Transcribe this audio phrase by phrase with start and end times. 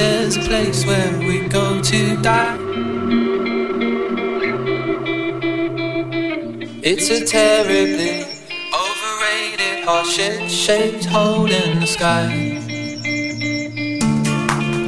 [0.00, 2.56] place where we go to die.
[6.82, 8.24] It's a terribly
[8.84, 12.28] overrated, heart-shaped hole in the sky.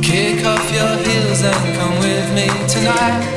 [0.02, 3.32] Kick off your heels and come with me tonight.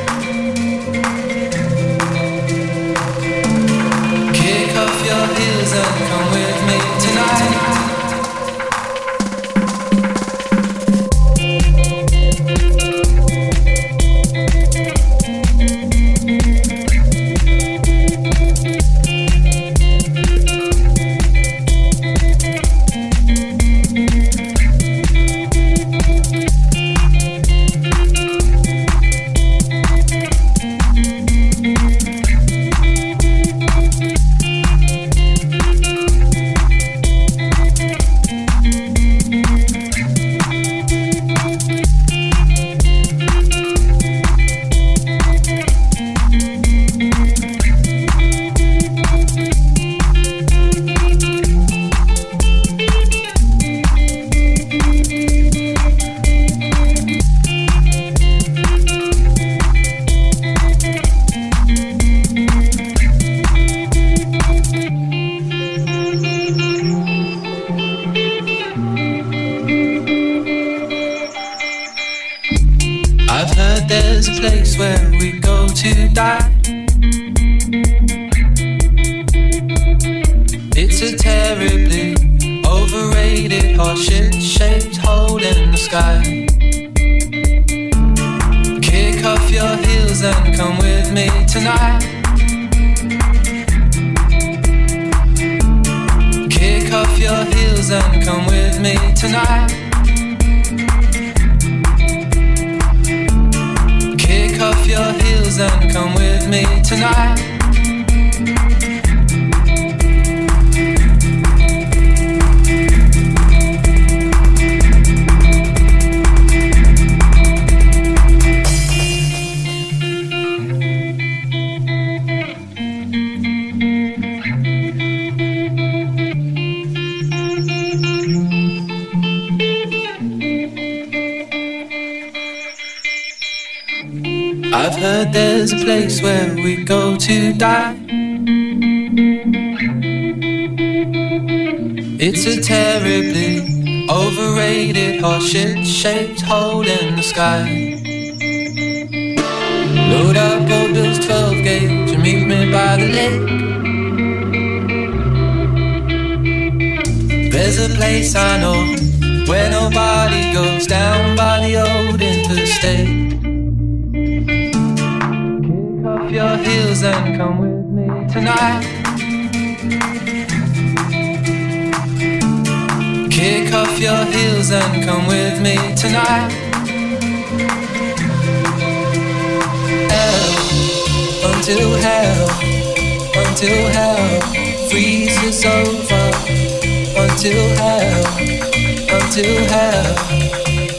[189.38, 190.16] Until hell,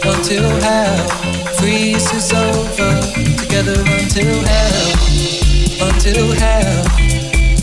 [0.05, 1.09] until hell
[1.57, 3.01] freezes over.
[3.39, 4.93] Together until hell,
[5.81, 6.85] until hell,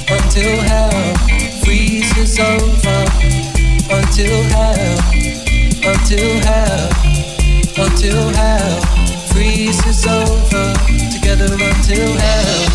[0.09, 1.15] until hell
[1.63, 3.05] freezes over.
[3.93, 4.97] Until hell,
[5.85, 6.89] until hell,
[7.77, 8.81] until hell
[9.31, 10.73] freezes over.
[11.13, 12.65] Together until hell,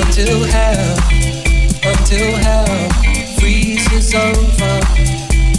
[0.00, 0.96] until hell,
[1.84, 2.88] until hell
[3.38, 4.80] freezes over.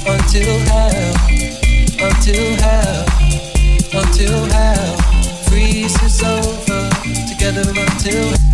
[0.05, 1.32] Until hell,
[2.03, 3.05] until hell,
[3.93, 4.97] until hell
[5.47, 6.89] freezes over.
[7.27, 8.52] Together until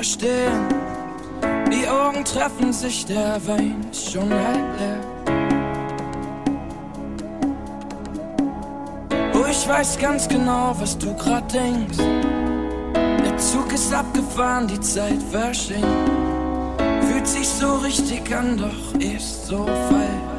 [0.00, 0.66] verstehen.
[1.70, 5.00] Die Augen treffen sich, der Wein ist schon halb leer.
[9.34, 11.98] Oh, ich weiß ganz genau, was du grad denkst.
[13.24, 15.86] Der Zug ist abgefahren, die Zeit verschenkt.
[17.02, 20.29] Fühlt sich so richtig an, doch ist so falsch.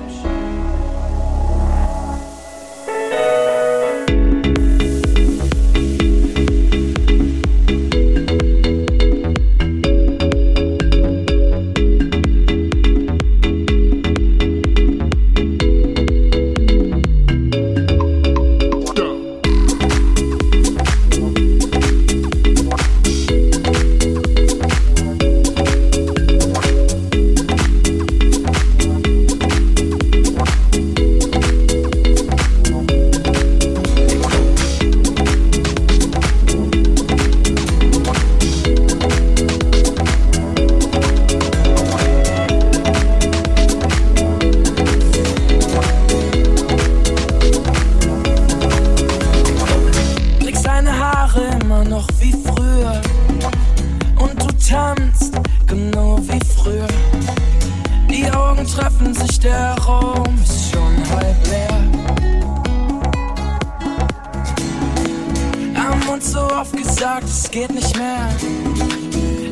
[68.02, 68.28] Mehr.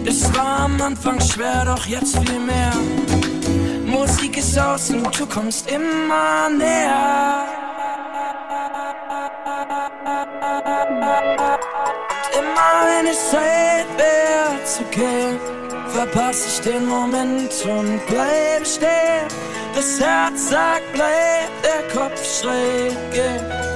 [0.06, 2.74] Es war am Anfang schwer, doch jetzt viel mehr.
[3.86, 7.46] Musik ist aus und du kommst immer näher.
[12.40, 15.40] Immer wenn es Zeit wäre zu gehen,
[15.88, 19.28] verpasse ich den Moment und bleibe stehen.
[19.76, 23.69] Das Herz sagt, bleib, der Kopf schräg geht.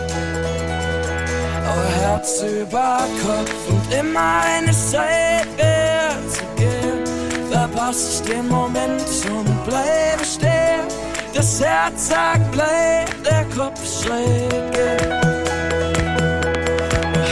[1.66, 8.48] Oh, Herz über Kopf und immer wenn es Zeit wäre zu gehen, verpasse ich den
[8.48, 10.88] Moment und bleibe stehen.
[11.34, 15.12] Das Herz sagt, bleib, der Kopf schräg geht.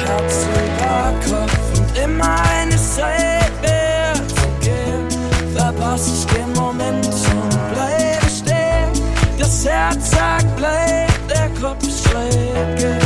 [0.06, 5.08] Herz über Kopf und immer eine Zeit wert zu gehen.
[5.56, 8.92] Verpasse ich den Moment und bleibe stehen.
[9.38, 11.11] Das Herz sagt, bleib,
[11.62, 12.98] Clubschläge,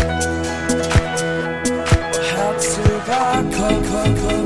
[2.31, 4.44] Herzöger, Kopf, Kopf, Kopf.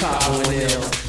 [0.00, 0.99] Cottonwood Hills.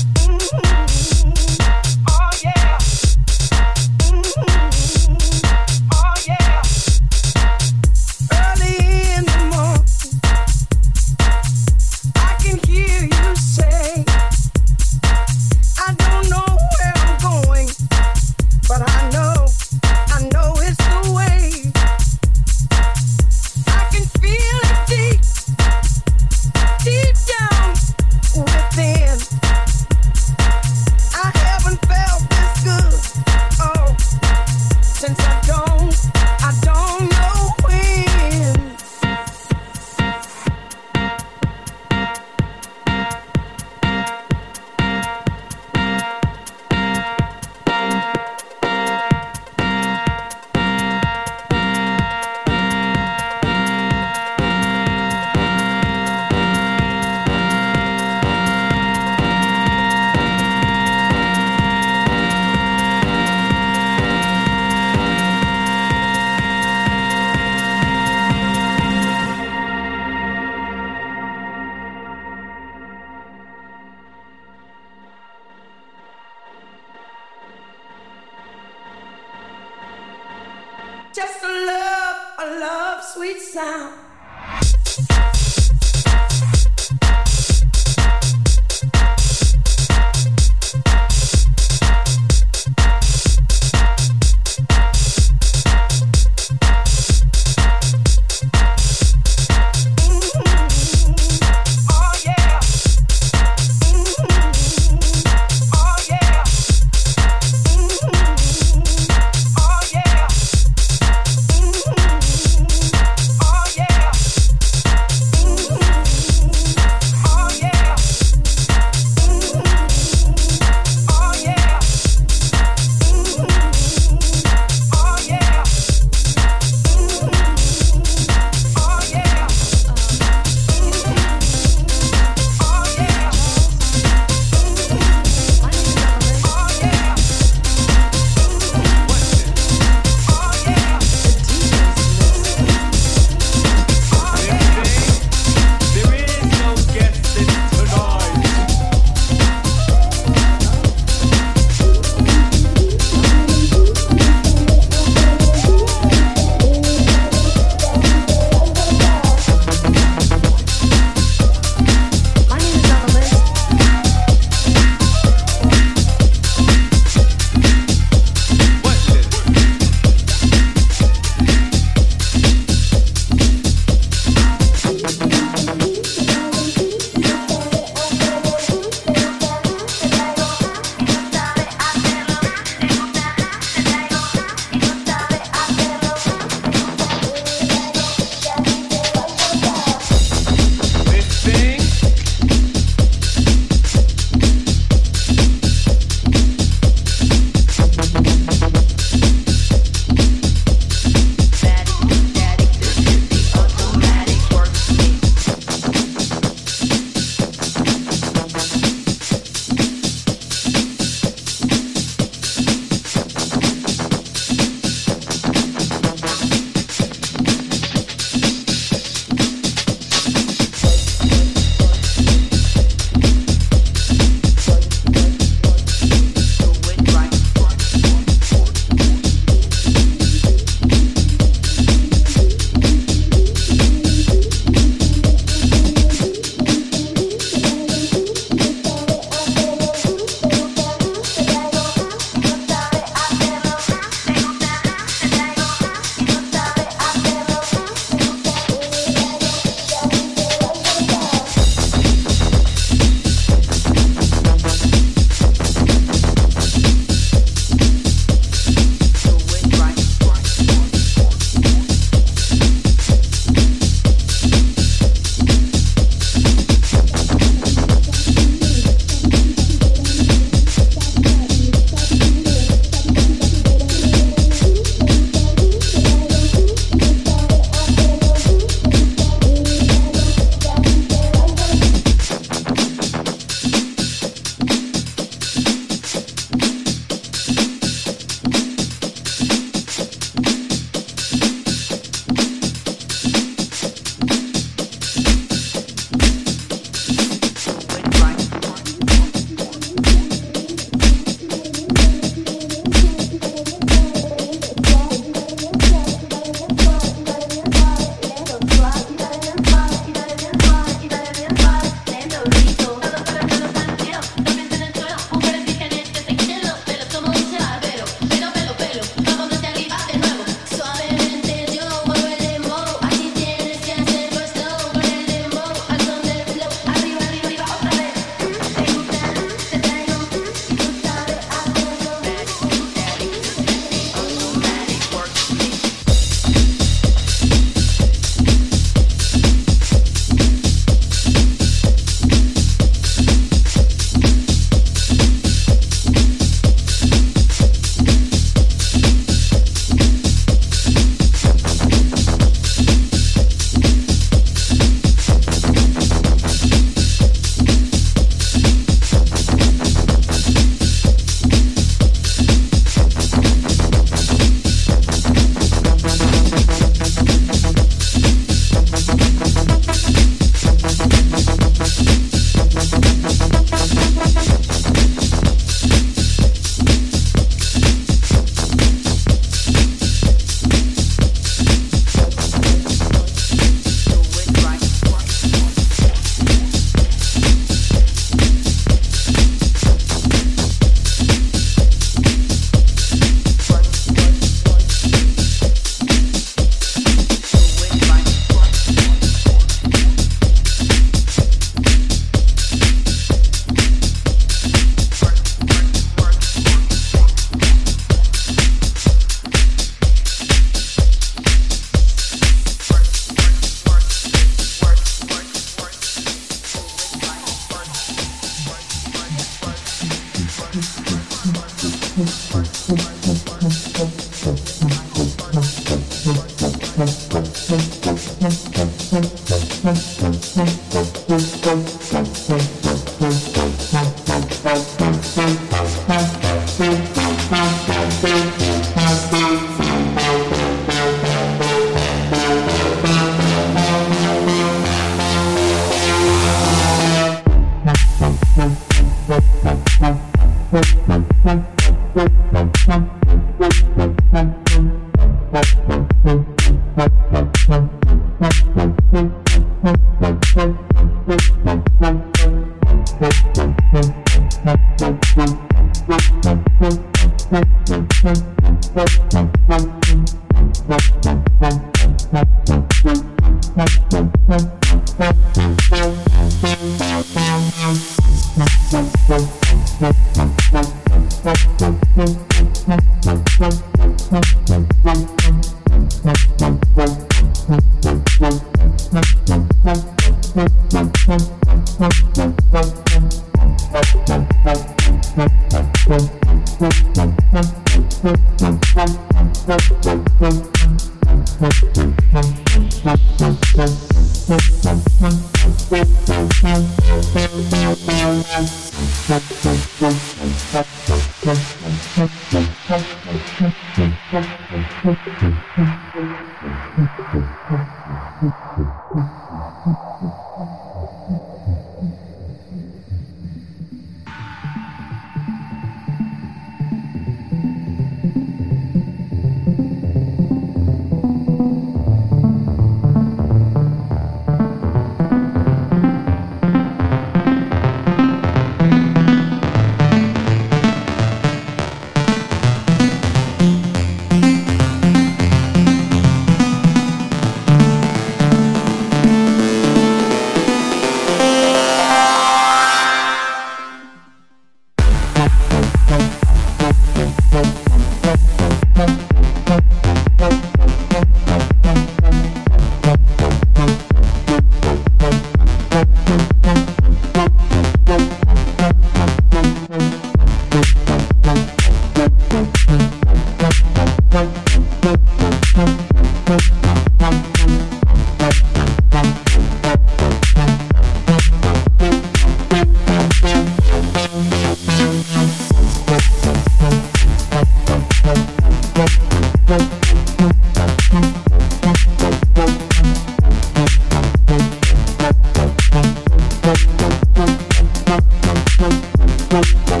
[599.51, 600.00] Thank.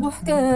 [0.00, 0.49] البحكام